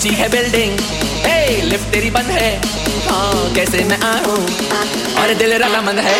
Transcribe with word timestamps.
ऊँची 0.00 0.14
है 0.16 0.28
building 0.32 0.78
lift 1.70 1.92
तेरी 1.92 2.10
बंद 2.10 2.30
है। 2.32 2.50
हाँ 3.08 3.52
कैसे 3.54 3.84
मैं 3.84 4.00
आऊँ? 4.08 4.40
और 5.22 5.34
दिल 5.38 5.52
रलामंद 5.64 5.98
है। 5.98 6.18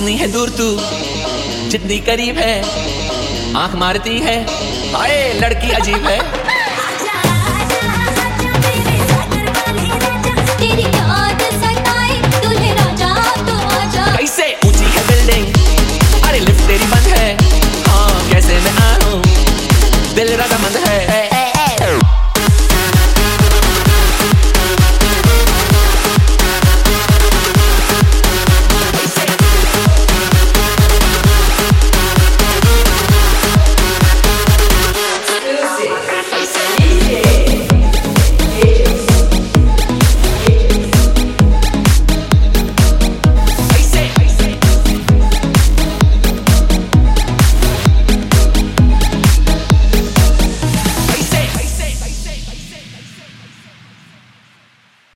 जितनी 0.00 0.16
है 0.16 0.26
दूर 0.32 0.48
तू 0.50 0.66
जितनी 1.70 1.98
करीब 2.00 2.38
है 2.38 3.54
आँख 3.56 3.74
मारती 3.76 4.18
है 4.20 4.36
हाय 4.92 5.12
लड़की 5.40 5.70
अजीब 5.72 6.06
है। 6.06 6.39